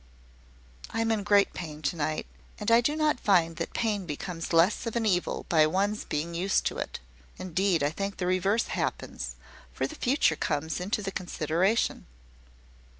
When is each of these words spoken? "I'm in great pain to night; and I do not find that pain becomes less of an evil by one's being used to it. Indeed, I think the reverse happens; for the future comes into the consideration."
"I'm 0.89 1.11
in 1.11 1.21
great 1.21 1.53
pain 1.53 1.83
to 1.83 1.95
night; 1.95 2.25
and 2.59 2.71
I 2.71 2.81
do 2.81 2.95
not 2.95 3.19
find 3.19 3.57
that 3.57 3.75
pain 3.75 4.07
becomes 4.07 4.51
less 4.51 4.87
of 4.87 4.95
an 4.95 5.05
evil 5.05 5.45
by 5.47 5.67
one's 5.67 6.05
being 6.05 6.33
used 6.33 6.65
to 6.65 6.79
it. 6.79 6.99
Indeed, 7.37 7.83
I 7.83 7.91
think 7.91 8.17
the 8.17 8.25
reverse 8.25 8.69
happens; 8.73 9.35
for 9.71 9.85
the 9.85 9.93
future 9.93 10.35
comes 10.35 10.79
into 10.79 11.03
the 11.03 11.11
consideration." 11.11 12.07